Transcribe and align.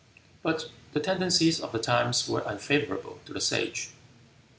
But 0.41 0.71
the 0.93 0.99
tendencies 0.99 1.59
of 1.59 1.71
the 1.73 1.77
times 1.77 2.27
were 2.27 2.41
unfavorable 2.43 3.19
to 3.25 3.33
the 3.33 3.39
Sage. 3.39 3.91